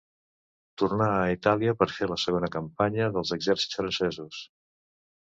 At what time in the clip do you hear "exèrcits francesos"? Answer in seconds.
3.39-4.41